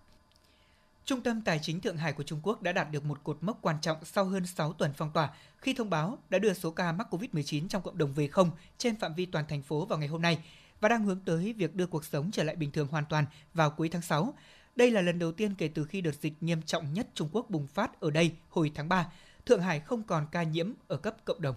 [1.07, 3.59] Trung tâm Tài chính Thượng Hải của Trung Quốc đã đạt được một cột mốc
[3.63, 6.93] quan trọng sau hơn 6 tuần phong tỏa khi thông báo đã đưa số ca
[6.93, 10.09] mắc COVID-19 trong cộng đồng về không trên phạm vi toàn thành phố vào ngày
[10.09, 10.39] hôm nay
[10.81, 13.71] và đang hướng tới việc đưa cuộc sống trở lại bình thường hoàn toàn vào
[13.71, 14.35] cuối tháng 6.
[14.77, 17.51] Đây là lần đầu tiên kể từ khi đợt dịch nghiêm trọng nhất Trung Quốc
[17.51, 19.13] bùng phát ở đây hồi tháng 3.
[19.47, 21.57] Thượng Hải không còn ca nhiễm ở cấp cộng đồng.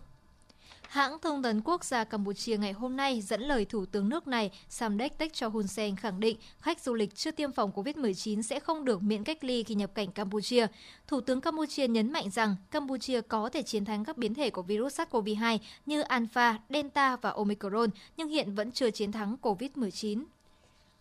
[0.90, 4.52] Hãng thông tấn quốc gia Campuchia ngày hôm nay dẫn lời Thủ tướng nước này
[4.70, 8.86] Samdech Techo Hun Sen khẳng định khách du lịch chưa tiêm phòng COVID-19 sẽ không
[8.86, 10.68] được miễn cách ly khi nhập cảnh Campuchia.
[11.08, 14.62] Thủ tướng Campuchia nhấn mạnh rằng Campuchia có thể chiến thắng các biến thể của
[14.62, 20.24] virus SARS-CoV-2 như Alpha, Delta và Omicron, nhưng hiện vẫn chưa chiến thắng COVID-19.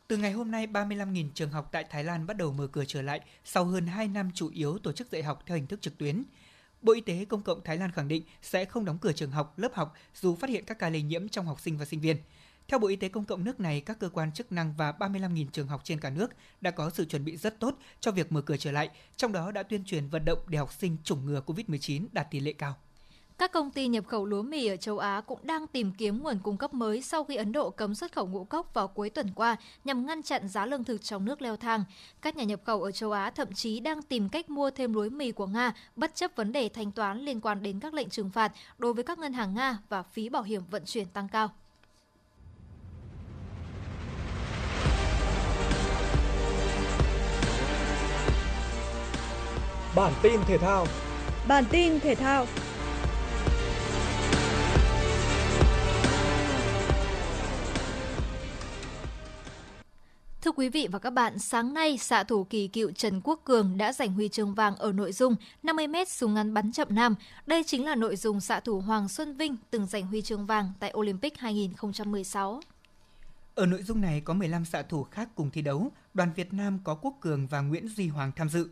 [0.09, 3.03] Từ ngày hôm nay, 35.000 trường học tại Thái Lan bắt đầu mở cửa trở
[3.03, 5.99] lại sau hơn 2 năm chủ yếu tổ chức dạy học theo hình thức trực
[5.99, 6.25] tuyến.
[6.83, 9.59] Bộ Y tế Công cộng Thái Lan khẳng định sẽ không đóng cửa trường học,
[9.59, 12.17] lớp học dù phát hiện các ca lây nhiễm trong học sinh và sinh viên.
[12.69, 15.47] Theo Bộ Y tế Công cộng nước này, các cơ quan chức năng và 35.000
[15.53, 18.41] trường học trên cả nước đã có sự chuẩn bị rất tốt cho việc mở
[18.41, 21.43] cửa trở lại, trong đó đã tuyên truyền vận động để học sinh chủng ngừa
[21.47, 22.77] COVID-19 đạt tỷ lệ cao.
[23.39, 26.39] Các công ty nhập khẩu lúa mì ở châu Á cũng đang tìm kiếm nguồn
[26.43, 29.31] cung cấp mới sau khi Ấn Độ cấm xuất khẩu ngũ cốc vào cuối tuần
[29.35, 31.85] qua nhằm ngăn chặn giá lương thực trong nước leo thang.
[32.23, 35.09] Các nhà nhập khẩu ở châu Á thậm chí đang tìm cách mua thêm lúa
[35.09, 38.31] mì của Nga bất chấp vấn đề thanh toán liên quan đến các lệnh trừng
[38.31, 41.51] phạt đối với các ngân hàng Nga và phí bảo hiểm vận chuyển tăng cao.
[49.97, 50.87] Bản tin thể thao
[51.49, 52.47] Bản tin thể thao
[60.43, 63.77] Thưa quý vị và các bạn, sáng nay, xạ thủ kỳ cựu Trần Quốc Cường
[63.77, 67.15] đã giành huy chương vàng ở nội dung 50m súng ngắn bắn chậm nam.
[67.47, 70.73] Đây chính là nội dung xạ thủ Hoàng Xuân Vinh từng giành huy chương vàng
[70.81, 72.61] tại Olympic 2016.
[73.55, 76.79] Ở nội dung này có 15 xạ thủ khác cùng thi đấu, đoàn Việt Nam
[76.85, 78.69] có Quốc Cường và Nguyễn Duy Hoàng tham dự.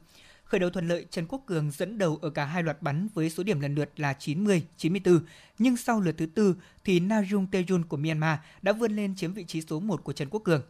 [0.46, 3.30] Khởi đầu thuận lợi, Trần Quốc Cường dẫn đầu ở cả hai loạt bắn với
[3.30, 5.20] số điểm lần lượt là 90, 94,
[5.58, 9.44] nhưng sau lượt thứ tư thì Najung Tejun của Myanmar đã vươn lên chiếm vị
[9.44, 10.62] trí số 1 của Trần Quốc Cường.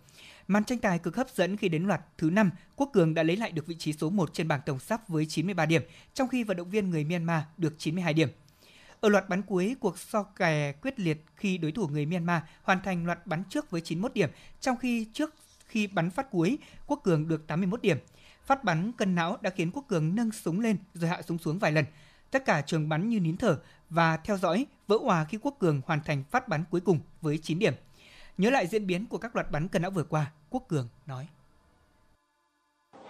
[0.48, 3.36] Màn tranh tài cực hấp dẫn khi đến loạt thứ 5, Quốc Cường đã lấy
[3.36, 5.82] lại được vị trí số 1 trên bảng tổng sắp với 93 điểm,
[6.14, 8.28] trong khi vận động viên người Myanmar được 92 điểm.
[9.00, 12.82] Ở loạt bắn cuối, cuộc so kè quyết liệt khi đối thủ người Myanmar hoàn
[12.82, 15.34] thành loạt bắn trước với 91 điểm, trong khi trước
[15.66, 17.98] khi bắn phát cuối, Quốc Cường được 81 điểm.
[18.46, 21.58] Phát bắn cân não đã khiến Quốc Cường nâng súng lên rồi hạ súng xuống
[21.58, 21.84] vài lần.
[22.30, 23.58] Tất cả trường bắn như nín thở
[23.90, 27.38] và theo dõi vỡ hòa khi Quốc Cường hoàn thành phát bắn cuối cùng với
[27.42, 27.72] 9 điểm.
[28.38, 31.28] Nhớ lại diễn biến của các loạt bắn cân não vừa qua, Quốc Cường nói.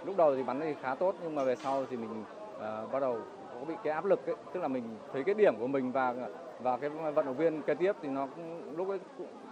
[0.05, 3.01] Lúc đầu thì bắn thì khá tốt nhưng mà về sau thì mình uh, bắt
[3.01, 3.21] đầu
[3.55, 6.15] có bị cái áp lực ấy, tức là mình thấy cái điểm của mình và
[6.61, 8.99] và cái vận động viên kế tiếp thì nó cũng lúc ấy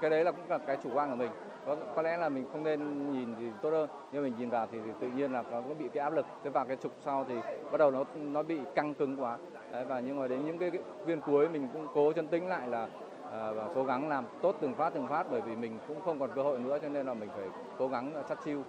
[0.00, 1.30] cái đấy là cũng là cái chủ quan của mình
[1.66, 4.68] có, có lẽ là mình không nên nhìn thì tốt hơn nhưng mình nhìn vào
[4.72, 6.96] thì, thì tự nhiên là nó có bị cái áp lực thế vào cái trục
[7.04, 7.34] sau thì
[7.72, 9.38] bắt đầu nó nó bị căng cứng quá
[9.72, 12.48] đấy, và nhưng mà đến những cái, cái viên cuối mình cũng cố chân tĩnh
[12.48, 12.88] lại là
[13.32, 16.18] à, và cố gắng làm tốt từng phát từng phát bởi vì mình cũng không
[16.18, 17.48] còn cơ hội nữa cho nên là mình phải
[17.78, 18.64] cố gắng chắc chiêu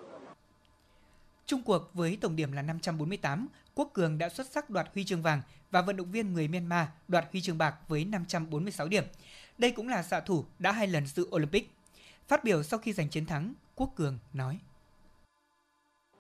[1.46, 5.22] Trung cuộc với tổng điểm là 548, Quốc Cường đã xuất sắc đoạt huy chương
[5.22, 9.04] vàng và vận động viên người Myanmar đoạt huy chương bạc với 546 điểm.
[9.58, 11.75] Đây cũng là xạ thủ đã hai lần dự Olympic.
[12.28, 14.60] Phát biểu sau khi giành chiến thắng, Quốc Cường nói: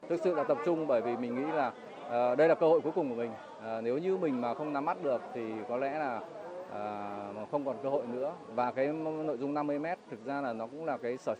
[0.09, 2.81] Thực sự là tập trung bởi vì mình nghĩ là uh, đây là cơ hội
[2.81, 3.31] cuối cùng của mình.
[3.31, 7.65] Uh, nếu như mình mà không nắm bắt được thì có lẽ là uh, không
[7.65, 8.35] còn cơ hội nữa.
[8.47, 11.35] Và cái nội dung 50 m thực ra là nó cũng là cái sở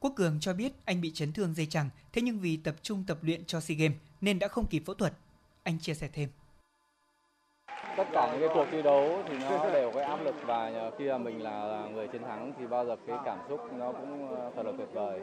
[0.00, 3.04] Quốc Cường cho biết anh bị chấn thương dây chằng, thế nhưng vì tập trung
[3.06, 5.12] tập luyện cho SEA Games nên đã không kịp phẫu thuật.
[5.62, 6.28] Anh chia sẻ thêm.
[7.96, 11.08] Tất cả những cái cuộc thi đấu thì nó đều có áp lực và khi
[11.08, 14.50] mà mình là người chiến thắng thì bao giờ cái cảm xúc nó cũng ờ,
[14.56, 15.20] thật là tuyệt vời.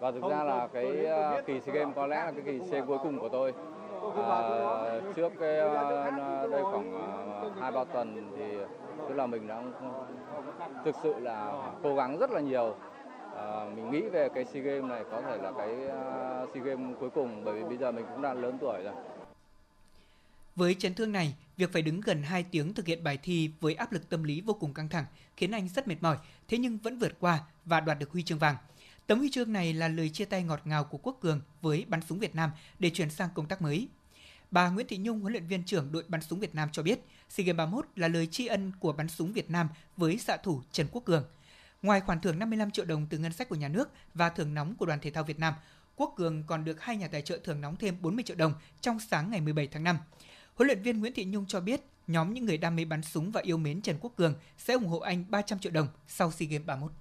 [0.00, 2.84] Và thực ra là cái ờ, kỳ SEA Games có lẽ là cái kỳ SEA
[2.86, 3.54] cuối cùng của tôi.
[4.28, 4.40] À,
[5.16, 5.56] trước cái
[6.50, 7.00] đây khoảng
[7.60, 8.44] hai ba tuần thì
[9.08, 9.62] tức là mình đã
[10.84, 12.74] thực sự là cố gắng rất là nhiều
[13.36, 15.76] à, mình nghĩ về cái SEA Games này có thể là cái
[16.54, 18.94] SEA Games cuối cùng bởi vì bây giờ mình cũng đã lớn tuổi rồi.
[20.58, 23.74] Với chấn thương này, việc phải đứng gần 2 tiếng thực hiện bài thi với
[23.74, 25.04] áp lực tâm lý vô cùng căng thẳng
[25.36, 26.16] khiến anh rất mệt mỏi,
[26.48, 28.56] thế nhưng vẫn vượt qua và đoạt được huy chương vàng.
[29.06, 32.00] Tấm huy chương này là lời chia tay ngọt ngào của Quốc Cường với bắn
[32.02, 33.88] súng Việt Nam để chuyển sang công tác mới.
[34.50, 37.00] Bà Nguyễn Thị Nhung, huấn luyện viên trưởng đội bắn súng Việt Nam cho biết,
[37.28, 40.62] SEA Games 31 là lời tri ân của bắn súng Việt Nam với xạ thủ
[40.72, 41.24] Trần Quốc Cường–
[41.82, 44.74] Ngoài khoản thưởng 55 triệu đồng từ ngân sách của nhà nước và thưởng nóng
[44.74, 45.54] của Đoàn Thể thao Việt Nam,
[45.96, 49.00] Quốc Cường còn được hai nhà tài trợ thưởng nóng thêm 40 triệu đồng trong
[49.00, 49.98] sáng ngày 17 tháng 5.
[50.58, 53.30] Huấn luyện viên Nguyễn Thị Nhung cho biết, nhóm những người đam mê bắn súng
[53.30, 56.48] và yêu mến Trần Quốc Cường sẽ ủng hộ anh 300 triệu đồng sau SEA
[56.50, 56.92] Games 31.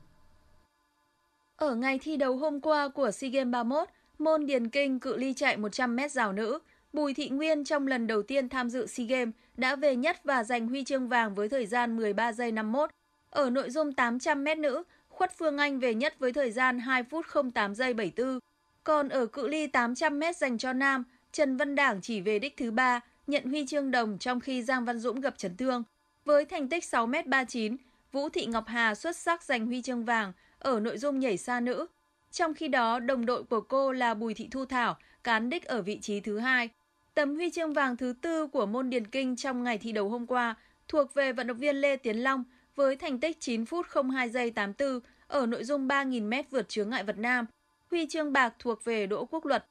[1.55, 3.87] Ở ngày thi đấu hôm qua của SEA Games 31,
[4.19, 6.59] môn điền kinh cự ly chạy 100m rào nữ,
[6.93, 10.43] Bùi Thị Nguyên trong lần đầu tiên tham dự SEA Games đã về nhất và
[10.43, 12.89] giành huy chương vàng với thời gian 13 giây 51
[13.29, 17.25] ở nội dung 800m nữ, Khuất Phương Anh về nhất với thời gian 2 phút
[17.53, 18.39] 08 giây 74.
[18.83, 22.71] Còn ở cự ly 800m dành cho nam, Trần Văn Đảng chỉ về đích thứ
[22.71, 25.83] 3 nhận huy chương đồng trong khi Giang Văn Dũng gặp chấn thương.
[26.25, 27.77] Với thành tích 6m39,
[28.11, 31.59] Vũ Thị Ngọc Hà xuất sắc giành huy chương vàng ở nội dung nhảy xa
[31.59, 31.85] nữ.
[32.31, 35.81] Trong khi đó, đồng đội của cô là Bùi Thị Thu Thảo cán đích ở
[35.81, 36.69] vị trí thứ hai.
[37.13, 40.27] Tấm huy chương vàng thứ tư của môn điền kinh trong ngày thi đấu hôm
[40.27, 40.55] qua
[40.87, 42.43] thuộc về vận động viên Lê Tiến Long–
[42.77, 47.03] với thành tích 9 phút 02 giây 84 ở nội dung 3.000m vượt chướng ngại
[47.03, 47.45] vật nam.
[47.91, 49.65] Huy chương bạc thuộc về Đỗ Quốc Luật.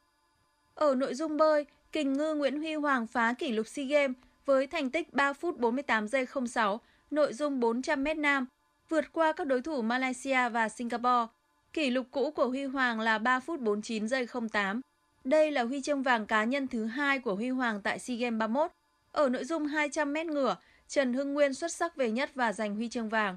[0.75, 4.67] Ở nội dung bơi, kình ngư Nguyễn Huy Hoàng phá kỷ lục SEA Games với
[4.67, 8.47] thành tích 3 phút 48 giây 06, nội dung 400m nam,
[8.89, 11.27] vượt qua các đối thủ Malaysia và Singapore.
[11.73, 14.81] Kỷ lục cũ của Huy Hoàng là 3 phút 49 giây 08.
[15.25, 18.39] Đây là huy chương vàng cá nhân thứ hai của Huy Hoàng tại SEA Games
[18.39, 18.71] 31.
[19.13, 20.57] Ở nội dung 200m ngửa,
[20.89, 23.37] Trần Hưng Nguyên xuất sắc về nhất và giành huy chương vàng.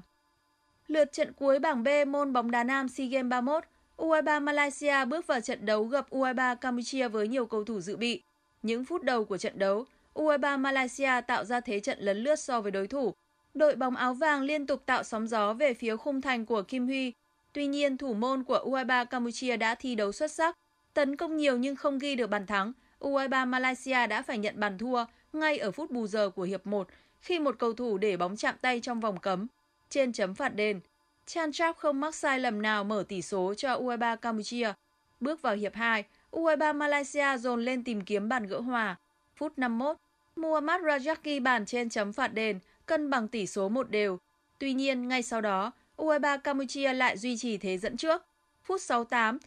[0.86, 3.64] Lượt trận cuối bảng B môn bóng đá nam SEA Games 31,
[3.96, 8.22] U23 Malaysia bước vào trận đấu gặp U23 Campuchia với nhiều cầu thủ dự bị.
[8.62, 12.60] Những phút đầu của trận đấu, U23 Malaysia tạo ra thế trận lấn lướt so
[12.60, 13.14] với đối thủ.
[13.54, 16.86] Đội bóng áo vàng liên tục tạo sóng gió về phía khung thành của Kim
[16.86, 17.12] Huy.
[17.52, 20.56] Tuy nhiên, thủ môn của U23 Campuchia đã thi đấu xuất sắc,
[20.94, 22.72] tấn công nhiều nhưng không ghi được bàn thắng.
[23.00, 26.88] U23 Malaysia đã phải nhận bàn thua ngay ở phút bù giờ của hiệp 1
[27.20, 29.46] khi một cầu thủ để bóng chạm tay trong vòng cấm.
[29.88, 30.80] Trên chấm phạt đền,
[31.26, 34.72] Chan Chap không mắc sai lầm nào mở tỷ số cho U23 Campuchia.
[35.20, 38.96] Bước vào hiệp 2, U23 Malaysia dồn lên tìm kiếm bàn gỡ hòa.
[39.36, 39.96] Phút 51,
[40.36, 44.18] Muhammad Rajaki bàn trên chấm phạt đền, cân bằng tỷ số một đều.
[44.58, 48.24] Tuy nhiên, ngay sau đó, U23 Campuchia lại duy trì thế dẫn trước.
[48.64, 49.38] Phút 68,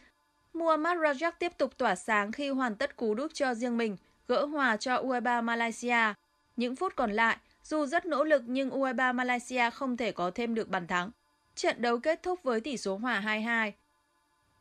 [0.54, 3.96] Muhammad Rajak tiếp tục tỏa sáng khi hoàn tất cú đúp cho riêng mình,
[4.28, 6.14] gỡ hòa cho U23 Malaysia.
[6.56, 10.54] Những phút còn lại, dù rất nỗ lực nhưng U23 Malaysia không thể có thêm
[10.54, 11.10] được bàn thắng.
[11.54, 13.72] Trận đấu kết thúc với tỷ số hòa 2-2.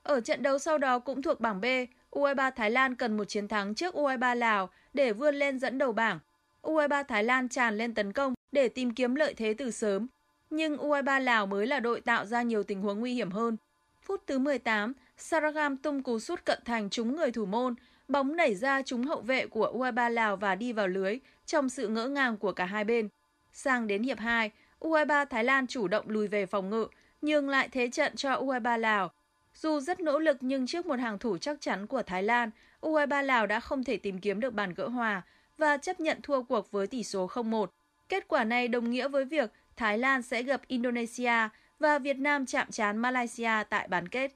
[0.03, 1.65] Ở trận đấu sau đó cũng thuộc bảng B,
[2.13, 5.91] U23 Thái Lan cần một chiến thắng trước U23 Lào để vươn lên dẫn đầu
[5.91, 6.19] bảng.
[6.61, 10.07] U23 Thái Lan tràn lên tấn công để tìm kiếm lợi thế từ sớm,
[10.49, 13.57] nhưng U23 Lào mới là đội tạo ra nhiều tình huống nguy hiểm hơn.
[14.01, 17.75] Phút thứ 18, Saragam tung cú sút cận thành trúng người thủ môn,
[18.07, 21.87] bóng nảy ra trúng hậu vệ của U23 Lào và đi vào lưới, trong sự
[21.87, 23.09] ngỡ ngàng của cả hai bên.
[23.51, 26.87] Sang đến hiệp 2, U23 Thái Lan chủ động lùi về phòng ngự,
[27.21, 29.11] nhưng lại thế trận cho U23 Lào.
[29.55, 32.49] Dù rất nỗ lực nhưng trước một hàng thủ chắc chắn của Thái Lan,
[32.81, 35.21] U23 Lào đã không thể tìm kiếm được bàn gỡ hòa
[35.57, 37.65] và chấp nhận thua cuộc với tỷ số 0-1.
[38.09, 42.45] Kết quả này đồng nghĩa với việc Thái Lan sẽ gặp Indonesia và Việt Nam
[42.45, 44.31] chạm trán Malaysia tại bán kết.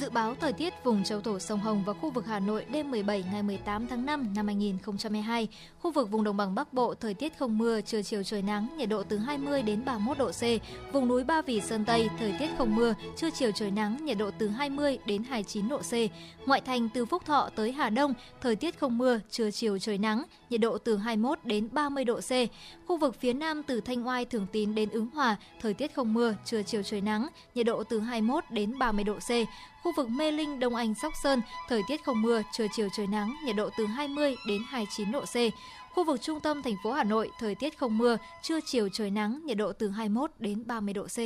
[0.00, 2.90] Dự báo thời tiết vùng châu thổ sông Hồng và khu vực Hà Nội đêm
[2.90, 5.48] 17 ngày 18 tháng 5 năm 2022.
[5.80, 8.68] Khu vực vùng đồng bằng Bắc Bộ thời tiết không mưa, trưa chiều trời nắng,
[8.76, 10.42] nhiệt độ từ 20 đến 31 độ C.
[10.92, 14.18] Vùng núi Ba Vì Sơn Tây thời tiết không mưa, trưa chiều trời nắng, nhiệt
[14.18, 15.92] độ từ 20 đến 29 độ C.
[16.46, 19.98] Ngoại thành từ Phúc Thọ tới Hà Đông thời tiết không mưa, trưa chiều trời
[19.98, 22.30] nắng, nhiệt độ từ 21 đến 30 độ C.
[22.86, 26.14] Khu vực phía Nam từ Thanh Oai, Thường Tín đến Ứng Hòa thời tiết không
[26.14, 29.30] mưa, trưa chiều trời nắng, nhiệt độ từ 21 đến 30 độ C.
[29.82, 33.06] Khu vực Mê Linh, Đông Anh, Sóc Sơn, thời tiết không mưa, trưa chiều trời
[33.06, 35.36] nắng, nhiệt độ từ 20 đến 29 độ C.
[35.94, 39.10] Khu vực trung tâm thành phố Hà Nội, thời tiết không mưa, trưa chiều trời
[39.10, 41.18] nắng, nhiệt độ từ 21 đến 30 độ C.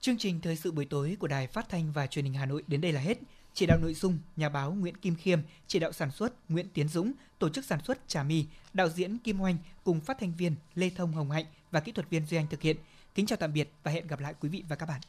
[0.00, 2.62] Chương trình thời sự buổi tối của Đài Phát thanh và Truyền hình Hà Nội
[2.66, 3.18] đến đây là hết.
[3.54, 6.88] Chỉ đạo nội dung nhà báo Nguyễn Kim Khiêm, chỉ đạo sản xuất Nguyễn Tiến
[6.88, 10.54] Dũng, tổ chức sản xuất Trà My, đạo diễn Kim Oanh cùng phát thanh viên
[10.74, 12.76] Lê Thông Hồng Hạnh và kỹ thuật viên Duy Anh thực hiện.
[13.14, 15.00] Kính chào tạm biệt và hẹn gặp lại quý vị và các bạn.